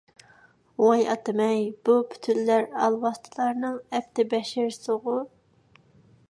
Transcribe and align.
ۋاي 0.83 1.03
ئاتىمەي! 1.11 1.61
بۇ 1.89 1.97
پۈتۈنلەي 2.13 2.65
ئالۋاستىلارنىڭ 2.85 3.77
ئەپت- 3.99 4.23
بەشىرىسىغۇ! 4.33 5.21